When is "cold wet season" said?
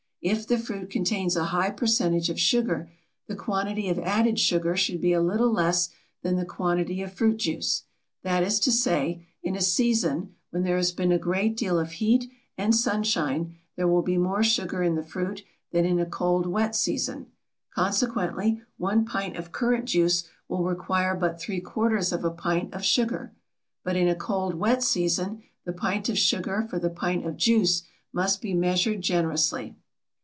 16.05-17.31, 24.13-25.41